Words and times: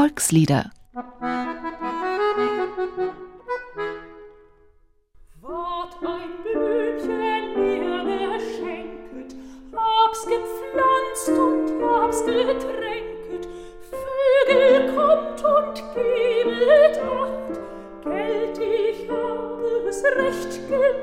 Volkslieder. 0.00 0.70
Wort 5.42 5.94
ein 6.00 6.30
Blümchen 6.42 7.52
mir 7.54 8.38
geschenket, 8.38 9.36
hab's 9.76 10.24
gepflanzt 10.24 11.28
und 11.28 11.82
hab's 11.82 12.24
getränket, 12.24 13.46
Vögel 13.90 14.94
kommt 14.94 15.44
und 15.44 15.76
gebet 15.94 16.98
Acht, 17.02 17.60
Geld 18.02 18.58
ich 18.58 19.06
habe 19.06 19.86
es 19.86 20.02
recht 20.02 20.66
gemacht. 20.66 20.94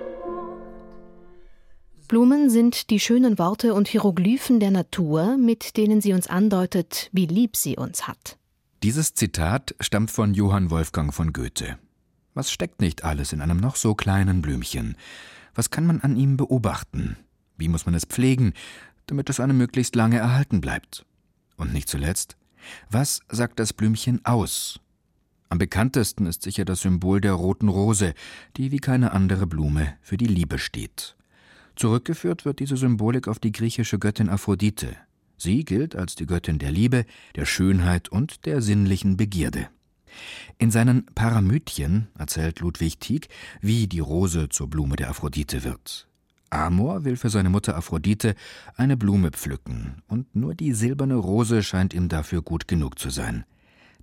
Blumen 2.07 2.49
sind 2.49 2.89
die 2.89 2.99
schönen 2.99 3.37
Worte 3.37 3.75
und 3.75 3.89
Hieroglyphen 3.89 4.59
der 4.59 4.71
Natur, 4.71 5.37
mit 5.37 5.77
denen 5.77 6.01
sie 6.01 6.13
uns 6.13 6.25
andeutet, 6.25 7.11
wie 7.11 7.27
lieb 7.27 7.55
sie 7.55 7.77
uns 7.77 8.07
hat. 8.07 8.37
Dieses 8.83 9.15
Zitat 9.15 9.73
stammt 9.79 10.11
von 10.11 10.35
Johann 10.35 10.69
Wolfgang 10.69 11.11
von 11.11 11.33
Goethe. 11.33 11.79
Was 12.35 12.51
steckt 12.51 12.79
nicht 12.79 13.03
alles 13.03 13.33
in 13.33 13.41
einem 13.41 13.57
noch 13.57 13.75
so 13.75 13.95
kleinen 13.95 14.43
Blümchen? 14.43 14.95
Was 15.55 15.71
kann 15.71 15.87
man 15.87 16.01
an 16.01 16.15
ihm 16.15 16.37
beobachten? 16.37 17.17
Wie 17.57 17.69
muss 17.69 17.87
man 17.87 17.95
es 17.95 18.05
pflegen, 18.05 18.53
damit 19.07 19.31
es 19.31 19.39
einem 19.39 19.57
möglichst 19.57 19.95
lange 19.95 20.19
erhalten 20.19 20.61
bleibt? 20.61 21.07
Und 21.55 21.73
nicht 21.73 21.89
zuletzt, 21.89 22.37
was 22.91 23.21
sagt 23.29 23.59
das 23.59 23.73
Blümchen 23.73 24.23
aus? 24.25 24.79
Am 25.49 25.57
bekanntesten 25.57 26.27
ist 26.27 26.43
sicher 26.43 26.63
das 26.63 26.81
Symbol 26.81 27.19
der 27.19 27.33
roten 27.33 27.69
Rose, 27.69 28.13
die 28.57 28.71
wie 28.71 28.79
keine 28.79 29.11
andere 29.11 29.47
Blume 29.47 29.95
für 30.01 30.17
die 30.17 30.27
Liebe 30.27 30.59
steht. 30.59 31.15
Zurückgeführt 31.75 32.45
wird 32.45 32.59
diese 32.59 32.77
Symbolik 32.77 33.27
auf 33.27 33.39
die 33.39 33.51
griechische 33.51 33.97
Göttin 33.97 34.29
Aphrodite. 34.29 34.95
Sie 35.37 35.63
gilt 35.63 35.95
als 35.95 36.15
die 36.15 36.25
Göttin 36.25 36.59
der 36.59 36.71
Liebe, 36.71 37.05
der 37.35 37.45
Schönheit 37.45 38.09
und 38.09 38.45
der 38.45 38.61
sinnlichen 38.61 39.17
Begierde. 39.17 39.69
In 40.57 40.71
seinen 40.71 41.05
Paramythien 41.05 42.07
erzählt 42.17 42.59
Ludwig 42.59 42.99
Tieck, 42.99 43.29
wie 43.61 43.87
die 43.87 43.99
Rose 43.99 44.49
zur 44.49 44.67
Blume 44.67 44.95
der 44.95 45.09
Aphrodite 45.09 45.63
wird. 45.63 46.07
Amor 46.49 47.03
will 47.03 47.17
für 47.17 47.29
seine 47.29 47.49
Mutter 47.49 47.75
Aphrodite 47.75 48.33
eine 48.75 48.97
Blume 48.97 49.31
pflücken, 49.31 50.01
und 50.07 50.35
nur 50.35 50.55
die 50.55 50.73
silberne 50.73 51.15
Rose 51.15 51.61
scheint 51.61 51.93
ihm 51.93 52.09
dafür 52.09 52.41
gut 52.41 52.67
genug 52.67 52.97
zu 52.97 53.09
sein. 53.09 53.45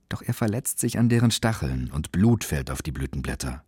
Doch 0.09 0.23
er 0.23 0.35
verletzt 0.35 0.79
sich 0.79 0.99
an 0.99 1.09
deren 1.09 1.31
Stacheln, 1.31 1.91
und 1.91 2.13
Blut 2.13 2.45
fällt 2.45 2.71
auf 2.71 2.83
die 2.83 2.93
Blütenblätter. 2.93 3.65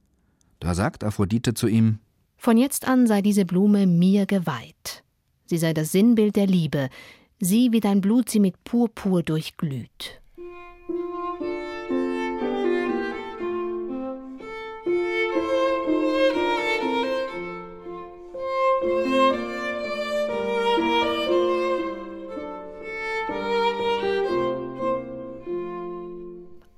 Da 0.61 0.75
sagt 0.75 1.05
Aphrodite 1.05 1.55
zu 1.55 1.67
ihm 1.67 1.99
Von 2.37 2.59
jetzt 2.59 2.87
an 2.87 3.07
sei 3.07 3.23
diese 3.23 3.47
Blume 3.47 3.87
mir 3.87 4.27
geweiht. 4.27 5.03
Sie 5.47 5.59
sei 5.59 5.73
das 5.73 5.93
Sinnbild 5.93 6.37
der 6.37 6.47
Liebe, 6.47 6.91
sieh, 7.41 7.73
wie 7.73 7.81
dein 7.81 8.01
Blut 8.01 8.29
sie 8.31 8.41
mit 8.41 8.63
Purpur 8.65 9.23
durchglüht. 9.23 10.21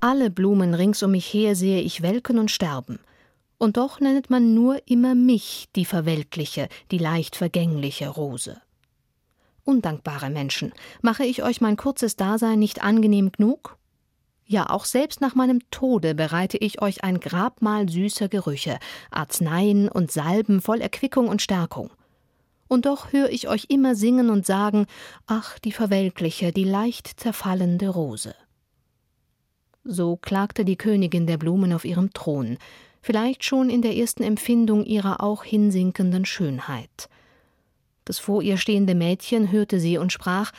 Alle 0.01 0.31
Blumen 0.31 0.75
rings 0.75 1.03
um 1.03 1.11
mich 1.11 1.35
her 1.35 1.55
sehe 1.55 1.83
ich 1.83 2.03
welken 2.03 2.39
und 2.39 2.51
sterben. 2.51 2.99
Und 3.59 3.77
doch 3.77 4.01
nennet 4.01 4.31
man 4.31 4.55
nur 4.55 4.81
immer 4.87 5.15
mich 5.15 5.69
die 5.75 5.85
verweltliche, 5.85 6.69
die 6.91 6.99
leicht 6.99 7.37
vergängliche 7.37 8.09
Rose. 8.09 8.61
Undankbare 9.69 10.31
Menschen, 10.31 10.73
mache 11.03 11.27
ich 11.27 11.43
euch 11.43 11.61
mein 11.61 11.77
kurzes 11.77 12.17
Dasein 12.17 12.59
nicht 12.59 12.83
angenehm 12.83 13.33
genug? 13.33 13.77
Ja, 14.47 14.71
auch 14.71 14.87
selbst 14.87 15.21
nach 15.21 15.35
meinem 15.35 15.61
Tode 15.71 16.15
bereite 16.15 16.57
ich 16.57 16.81
euch 16.81 17.05
ein 17.05 17.21
Grabmal 17.21 17.87
süßer 17.87 18.31
Gerüche, 18.31 18.79
Arzneien 19.11 19.91
und 19.91 20.11
Salben 20.11 20.63
voll 20.63 20.81
Erquickung 20.81 21.29
und 21.29 21.43
Stärkung. 21.43 21.91
Und 22.67 22.87
doch 22.87 23.13
höre 23.13 23.29
ich 23.29 23.49
euch 23.49 23.67
immer 23.69 23.95
singen 23.95 24.31
und 24.31 24.47
sagen, 24.47 24.87
ach, 25.27 25.59
die 25.59 25.73
verwelkliche, 25.73 26.51
die 26.51 26.65
leicht 26.65 27.21
zerfallende 27.21 27.91
Rose. 27.91 28.35
So 29.85 30.17
klagte 30.17 30.65
die 30.65 30.77
Königin 30.77 31.27
der 31.27 31.37
Blumen 31.37 31.75
auf 31.75 31.85
ihrem 31.85 32.15
Thron, 32.15 32.57
vielleicht 33.03 33.45
schon 33.45 33.69
in 33.69 33.83
der 33.83 33.95
ersten 33.95 34.23
Empfindung 34.23 34.87
ihrer 34.87 35.23
auch 35.23 35.45
hinsinkenden 35.45 36.25
Schönheit. 36.25 37.11
Das 38.09 38.19
vor 38.19 38.43
ihr 38.43 38.57
stehende 38.57 38.95
Mädchen 38.95 39.53
hörte 39.53 39.79
sie 39.79 39.99
und 39.99 40.15
sprach 40.15 40.53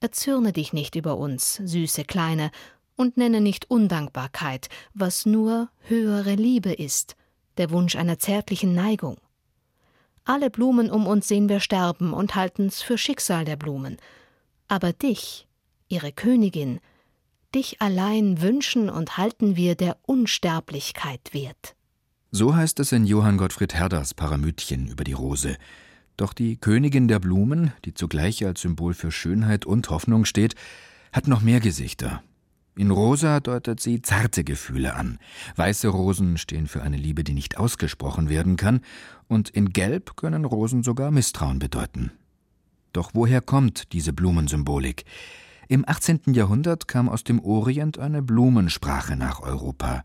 Erzürne 0.00 0.54
dich 0.54 0.72
nicht 0.72 0.96
über 0.96 1.18
uns, 1.18 1.60
süße 1.62 2.04
Kleine, 2.04 2.50
und 2.96 3.18
nenne 3.18 3.42
nicht 3.42 3.70
Undankbarkeit, 3.70 4.70
was 4.94 5.26
nur 5.26 5.68
höhere 5.82 6.34
Liebe 6.34 6.72
ist, 6.72 7.14
der 7.58 7.70
Wunsch 7.72 7.94
einer 7.94 8.18
zärtlichen 8.18 8.74
Neigung. 8.74 9.18
Alle 10.24 10.48
Blumen 10.48 10.90
um 10.90 11.06
uns 11.06 11.28
sehen 11.28 11.50
wir 11.50 11.60
sterben 11.60 12.14
und 12.14 12.36
halten's 12.36 12.80
für 12.80 12.96
Schicksal 12.96 13.44
der 13.44 13.56
Blumen. 13.56 13.98
Aber 14.66 14.94
dich, 14.94 15.46
ihre 15.88 16.10
Königin, 16.10 16.80
dich 17.54 17.82
allein 17.82 18.40
wünschen 18.40 18.88
und 18.88 19.18
halten 19.18 19.56
wir 19.56 19.74
der 19.74 19.98
Unsterblichkeit 20.06 21.34
wert. 21.34 21.76
So 22.30 22.56
heißt 22.56 22.80
es 22.80 22.92
in 22.92 23.04
Johann 23.04 23.36
Gottfried 23.36 23.74
Herders 23.74 24.14
Paramythien 24.14 24.88
über 24.88 25.04
die 25.04 25.12
Rose. 25.12 25.58
Doch 26.18 26.32
die 26.32 26.56
Königin 26.56 27.06
der 27.06 27.20
Blumen, 27.20 27.72
die 27.84 27.94
zugleich 27.94 28.44
als 28.44 28.60
Symbol 28.60 28.92
für 28.92 29.12
Schönheit 29.12 29.64
und 29.64 29.88
Hoffnung 29.88 30.24
steht, 30.24 30.56
hat 31.12 31.28
noch 31.28 31.42
mehr 31.42 31.60
Gesichter. 31.60 32.22
In 32.76 32.90
Rosa 32.90 33.38
deutet 33.38 33.78
sie 33.78 34.02
zarte 34.02 34.42
Gefühle 34.42 34.94
an. 34.94 35.20
Weiße 35.54 35.86
Rosen 35.86 36.36
stehen 36.36 36.66
für 36.66 36.82
eine 36.82 36.96
Liebe, 36.96 37.22
die 37.22 37.34
nicht 37.34 37.56
ausgesprochen 37.56 38.28
werden 38.28 38.56
kann, 38.56 38.80
und 39.28 39.48
in 39.48 39.72
Gelb 39.72 40.16
können 40.16 40.44
Rosen 40.44 40.82
sogar 40.82 41.12
Misstrauen 41.12 41.60
bedeuten. 41.60 42.10
Doch 42.92 43.10
woher 43.14 43.40
kommt 43.40 43.92
diese 43.92 44.12
Blumensymbolik? 44.12 45.04
Im 45.68 45.88
18. 45.88 46.34
Jahrhundert 46.34 46.88
kam 46.88 47.08
aus 47.08 47.22
dem 47.22 47.40
Orient 47.40 47.98
eine 47.98 48.22
Blumensprache 48.22 49.14
nach 49.14 49.40
Europa. 49.40 50.02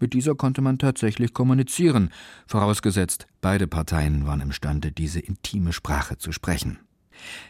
Mit 0.00 0.12
dieser 0.12 0.34
konnte 0.34 0.60
man 0.60 0.78
tatsächlich 0.78 1.32
kommunizieren, 1.32 2.10
vorausgesetzt, 2.46 3.26
beide 3.40 3.66
Parteien 3.66 4.26
waren 4.26 4.40
imstande, 4.40 4.92
diese 4.92 5.20
intime 5.20 5.72
Sprache 5.72 6.18
zu 6.18 6.32
sprechen. 6.32 6.78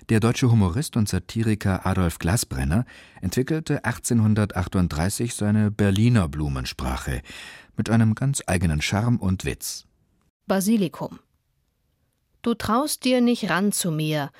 Der 0.08 0.20
deutsche 0.20 0.50
Humorist 0.50 0.96
und 0.96 1.08
Satiriker 1.08 1.86
Adolf 1.86 2.18
Glasbrenner 2.18 2.84
entwickelte 3.20 3.84
1838 3.84 5.34
seine 5.34 5.70
Berliner 5.70 6.28
Blumensprache 6.28 7.22
mit 7.76 7.90
einem 7.90 8.14
ganz 8.14 8.42
eigenen 8.46 8.82
Charme 8.82 9.18
und 9.18 9.44
Witz. 9.44 9.86
Basilikum. 10.46 11.18
Du 12.42 12.54
traust 12.54 13.04
dir 13.04 13.20
nicht 13.22 13.48
ran 13.48 13.72
zu 13.72 13.90
mir, 13.90 14.30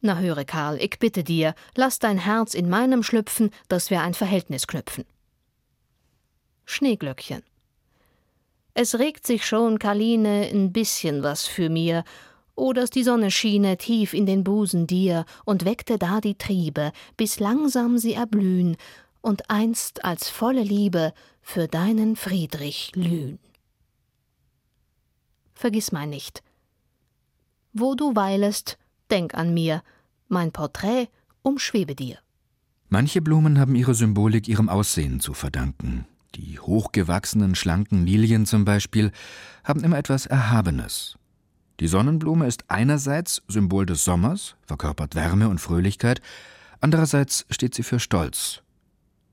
na 0.00 0.18
höre, 0.18 0.44
Karl, 0.44 0.76
ich 0.80 0.98
bitte 1.00 1.24
dir, 1.24 1.54
lass 1.74 1.98
dein 1.98 2.18
Herz 2.18 2.54
in 2.54 2.68
meinem 2.68 3.02
schlüpfen, 3.02 3.50
dass 3.66 3.90
wir 3.90 4.00
ein 4.02 4.14
Verhältnis 4.14 4.68
knüpfen. 4.68 5.04
Schneeglöckchen. 6.66 7.42
Es 8.80 8.96
regt 9.00 9.26
sich 9.26 9.44
schon, 9.44 9.80
Karline, 9.80 10.48
ein 10.52 10.72
bisschen 10.72 11.24
was 11.24 11.48
für 11.48 11.68
mir, 11.68 12.04
o 12.54 12.72
dass 12.72 12.90
die 12.90 13.02
Sonne 13.02 13.32
schiene 13.32 13.76
tief 13.76 14.14
in 14.14 14.24
den 14.24 14.44
Busen 14.44 14.86
dir 14.86 15.24
und 15.44 15.64
weckte 15.64 15.98
da 15.98 16.20
die 16.20 16.38
Triebe, 16.38 16.92
bis 17.16 17.40
langsam 17.40 17.98
sie 17.98 18.12
erblühen 18.12 18.76
und 19.20 19.50
einst 19.50 20.04
als 20.04 20.28
volle 20.28 20.62
Liebe 20.62 21.12
für 21.42 21.66
deinen 21.66 22.14
Friedrich 22.14 22.92
glühen. 22.92 23.40
Vergiss 25.54 25.90
mein 25.90 26.10
nicht. 26.10 26.44
Wo 27.72 27.96
du 27.96 28.14
weilest, 28.14 28.78
denk 29.10 29.34
an 29.34 29.52
mir, 29.54 29.82
mein 30.28 30.52
Porträt 30.52 31.08
umschwebe 31.42 31.96
dir. 31.96 32.18
Manche 32.90 33.22
Blumen 33.22 33.58
haben 33.58 33.74
ihre 33.74 33.96
Symbolik 33.96 34.46
ihrem 34.46 34.68
Aussehen 34.68 35.18
zu 35.18 35.34
verdanken. 35.34 36.06
Die 36.34 36.58
hochgewachsenen, 36.58 37.54
schlanken 37.54 38.06
Lilien 38.06 38.46
zum 38.46 38.64
Beispiel 38.64 39.12
haben 39.64 39.82
immer 39.82 39.98
etwas 39.98 40.26
Erhabenes. 40.26 41.16
Die 41.80 41.88
Sonnenblume 41.88 42.46
ist 42.46 42.64
einerseits 42.68 43.42
Symbol 43.48 43.86
des 43.86 44.04
Sommers, 44.04 44.56
verkörpert 44.66 45.14
Wärme 45.14 45.48
und 45.48 45.60
Fröhlichkeit, 45.60 46.20
andererseits 46.80 47.46
steht 47.50 47.74
sie 47.74 47.82
für 47.82 48.00
Stolz. 48.00 48.62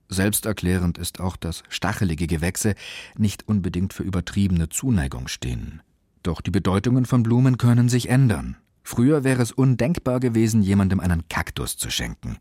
Selbsterklärend 0.09 0.97
ist 0.99 1.19
auch, 1.19 1.35
dass 1.35 1.63
stachelige 1.69 2.27
Gewächse 2.27 2.75
nicht 3.17 3.47
unbedingt 3.47 3.93
für 3.93 4.03
übertriebene 4.03 4.69
Zuneigung 4.69 5.27
stehen. 5.27 5.81
Doch 6.21 6.41
die 6.41 6.51
Bedeutungen 6.51 7.05
von 7.05 7.23
Blumen 7.23 7.57
können 7.57 7.89
sich 7.89 8.09
ändern. 8.09 8.57
Früher 8.83 9.23
wäre 9.23 9.41
es 9.41 9.51
undenkbar 9.51 10.19
gewesen, 10.19 10.61
jemandem 10.61 10.99
einen 10.99 11.27
Kaktus 11.27 11.75
zu 11.75 11.89
schenken. 11.89 12.37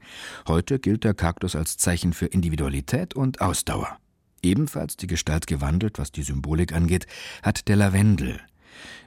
Heute 0.47 0.79
gilt 0.79 1.05
der 1.05 1.15
Kaktus 1.15 1.57
als 1.57 1.79
Zeichen 1.79 2.13
für 2.13 2.27
Individualität 2.27 3.15
und 3.15 3.41
Ausdauer. 3.41 3.99
Ebenfalls 4.45 4.97
die 4.97 5.07
Gestalt 5.07 5.47
gewandelt, 5.47 5.99
was 5.99 6.13
die 6.13 6.23
Symbolik 6.23 6.73
angeht, 6.73 7.07
hat 7.43 7.67
der 7.67 7.77
Lavendel. 7.77 8.41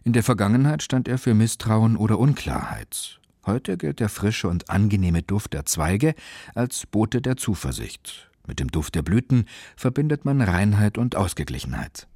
In 0.04 0.14
der 0.14 0.24
Vergangenheit 0.24 0.82
stand 0.82 1.08
er 1.08 1.18
für 1.18 1.36
Misstrauen 1.36 1.96
oder 1.96 2.18
Unklarheit. 2.18 3.20
Heute 3.46 3.78
gilt 3.78 4.00
der 4.00 4.10
frische 4.10 4.48
und 4.48 4.70
angenehme 4.70 5.22
Duft 5.22 5.54
der 5.54 5.66
Zweige 5.66 6.16
als 6.56 6.86
Bote 6.88 7.22
der 7.22 7.38
Zuversicht. 7.38 8.32
Mit 8.48 8.60
dem 8.60 8.72
Duft 8.72 8.96
der 8.96 9.04
Blüten 9.04 9.46
verbindet 9.76 10.26
man 10.26 10.42
Reinheit 10.42 10.98
und 10.98 11.16
Ausgeglichenheit. 11.16 12.08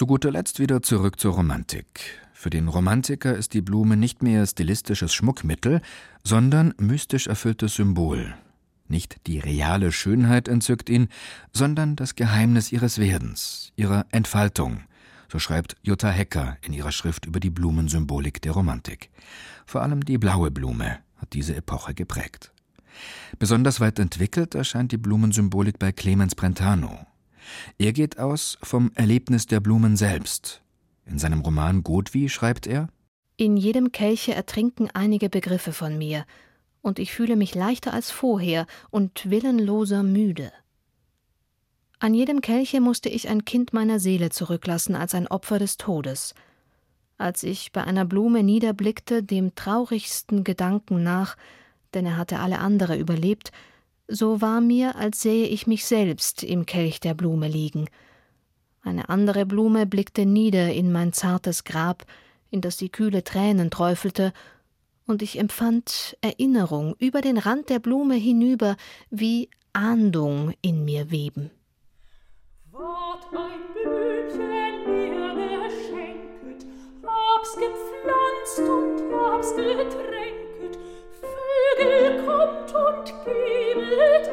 Zu 0.00 0.06
guter 0.06 0.30
Letzt 0.30 0.58
wieder 0.60 0.80
zurück 0.80 1.20
zur 1.20 1.34
Romantik. 1.34 2.18
Für 2.32 2.48
den 2.48 2.68
Romantiker 2.68 3.36
ist 3.36 3.52
die 3.52 3.60
Blume 3.60 3.98
nicht 3.98 4.22
mehr 4.22 4.46
stilistisches 4.46 5.12
Schmuckmittel, 5.12 5.82
sondern 6.24 6.72
mystisch 6.78 7.26
erfülltes 7.26 7.74
Symbol. 7.74 8.32
Nicht 8.88 9.26
die 9.26 9.40
reale 9.40 9.92
Schönheit 9.92 10.48
entzückt 10.48 10.88
ihn, 10.88 11.08
sondern 11.52 11.96
das 11.96 12.14
Geheimnis 12.14 12.72
ihres 12.72 12.96
Werdens, 12.96 13.74
ihrer 13.76 14.06
Entfaltung, 14.10 14.84
so 15.30 15.38
schreibt 15.38 15.76
Jutta 15.82 16.08
Hecker 16.08 16.56
in 16.62 16.72
ihrer 16.72 16.92
Schrift 16.92 17.26
über 17.26 17.38
die 17.38 17.50
Blumensymbolik 17.50 18.40
der 18.40 18.52
Romantik. 18.52 19.10
Vor 19.66 19.82
allem 19.82 20.02
die 20.02 20.16
blaue 20.16 20.50
Blume 20.50 21.00
hat 21.18 21.34
diese 21.34 21.54
Epoche 21.54 21.92
geprägt. 21.92 22.52
Besonders 23.38 23.80
weit 23.80 23.98
entwickelt 23.98 24.54
erscheint 24.54 24.92
die 24.92 24.96
Blumensymbolik 24.96 25.78
bei 25.78 25.92
Clemens 25.92 26.34
Brentano, 26.34 27.06
er 27.78 27.92
geht 27.92 28.18
aus 28.18 28.58
vom 28.62 28.90
Erlebnis 28.94 29.46
der 29.46 29.60
Blumen 29.60 29.96
selbst. 29.96 30.62
In 31.06 31.18
seinem 31.18 31.40
Roman 31.40 31.82
Godwi 31.82 32.28
schreibt 32.28 32.66
er 32.66 32.88
In 33.36 33.56
jedem 33.56 33.92
Kelche 33.92 34.34
ertrinken 34.34 34.88
einige 34.94 35.28
Begriffe 35.28 35.72
von 35.72 35.98
mir, 35.98 36.24
und 36.82 36.98
ich 36.98 37.12
fühle 37.12 37.36
mich 37.36 37.54
leichter 37.54 37.92
als 37.92 38.10
vorher 38.10 38.66
und 38.90 39.28
willenloser 39.30 40.02
müde. 40.02 40.52
An 41.98 42.14
jedem 42.14 42.40
Kelche 42.40 42.80
musste 42.80 43.10
ich 43.10 43.28
ein 43.28 43.44
Kind 43.44 43.74
meiner 43.74 44.00
Seele 44.00 44.30
zurücklassen 44.30 44.96
als 44.96 45.14
ein 45.14 45.26
Opfer 45.26 45.58
des 45.58 45.76
Todes. 45.76 46.34
Als 47.18 47.42
ich 47.42 47.72
bei 47.72 47.84
einer 47.84 48.06
Blume 48.06 48.42
niederblickte, 48.42 49.22
dem 49.22 49.54
traurigsten 49.54 50.42
Gedanken 50.42 51.02
nach, 51.02 51.36
denn 51.92 52.06
er 52.06 52.16
hatte 52.16 52.38
alle 52.38 52.60
andere 52.60 52.96
überlebt, 52.96 53.52
so 54.10 54.40
war 54.40 54.60
mir, 54.60 54.96
als 54.96 55.22
sähe 55.22 55.46
ich 55.46 55.66
mich 55.66 55.84
selbst 55.84 56.42
im 56.42 56.66
Kelch 56.66 57.00
der 57.00 57.14
Blume 57.14 57.48
liegen. 57.48 57.88
Eine 58.82 59.08
andere 59.08 59.46
Blume 59.46 59.86
blickte 59.86 60.26
nieder 60.26 60.72
in 60.72 60.90
mein 60.90 61.12
zartes 61.12 61.64
Grab, 61.64 62.04
in 62.50 62.60
das 62.60 62.76
die 62.76 62.90
kühle 62.90 63.24
Tränen 63.24 63.70
träufelte, 63.70 64.32
und 65.06 65.22
ich 65.22 65.38
empfand 65.38 66.16
Erinnerung 66.20 66.94
über 66.98 67.20
den 67.20 67.36
Rand 67.36 67.68
der 67.68 67.80
Blume 67.80 68.14
hinüber, 68.14 68.76
wie 69.10 69.48
Ahndung 69.72 70.54
in 70.62 70.84
mir 70.84 71.10
weben. 71.10 71.50
Ward 72.70 73.24
ein 73.32 73.60
Blümchen 73.74 74.84
mir 75.34 75.68
geschenket, 75.68 76.66
hab's 77.04 77.54
gepflanzt 77.54 78.58
und 78.60 79.12
hab's 79.12 79.54
getränket, 79.56 80.78
Vögel 81.20 82.24
kommt 82.24 82.72
und 82.72 83.06
gebet 83.24 83.49
Acht, 83.90 84.29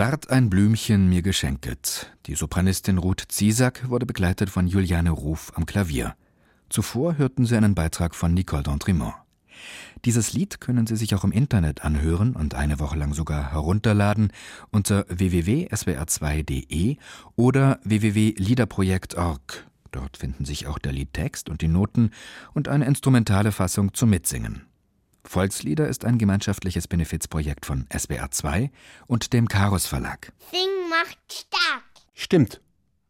Ward 0.00 0.30
ein 0.30 0.48
Blümchen 0.48 1.10
mir 1.10 1.20
geschenket. 1.20 2.10
Die 2.24 2.34
Sopranistin 2.34 2.96
Ruth 2.96 3.22
Ziesack 3.28 3.90
wurde 3.90 4.06
begleitet 4.06 4.48
von 4.48 4.66
Juliane 4.66 5.10
Ruf 5.10 5.52
am 5.56 5.66
Klavier. 5.66 6.14
Zuvor 6.70 7.18
hörten 7.18 7.44
Sie 7.44 7.54
einen 7.54 7.74
Beitrag 7.74 8.14
von 8.14 8.32
Nicole 8.32 8.62
d'Entremont. 8.62 9.12
Dieses 10.06 10.32
Lied 10.32 10.58
können 10.58 10.86
Sie 10.86 10.96
sich 10.96 11.14
auch 11.14 11.22
im 11.22 11.32
Internet 11.32 11.84
anhören 11.84 12.34
und 12.34 12.54
eine 12.54 12.80
Woche 12.80 12.96
lang 12.96 13.12
sogar 13.12 13.52
herunterladen 13.52 14.32
unter 14.70 15.04
www.swr2.de 15.10 16.96
oder 17.36 17.78
www.liederprojekt.org. 17.84 19.66
Dort 19.90 20.16
finden 20.16 20.46
sich 20.46 20.66
auch 20.66 20.78
der 20.78 20.92
Liedtext 20.92 21.50
und 21.50 21.60
die 21.60 21.68
Noten 21.68 22.12
und 22.54 22.68
eine 22.68 22.86
instrumentale 22.86 23.52
Fassung 23.52 23.92
zum 23.92 24.08
Mitsingen. 24.08 24.69
Volkslieder 25.24 25.88
ist 25.88 26.04
ein 26.04 26.18
gemeinschaftliches 26.18 26.88
Benefizprojekt 26.88 27.66
von 27.66 27.86
SWR2 27.88 28.70
und 29.06 29.32
dem 29.32 29.48
Karos 29.48 29.86
Verlag. 29.86 30.32
Sing 30.50 30.68
macht 30.88 31.18
stark. 31.30 31.84
Stimmt. 32.14 32.60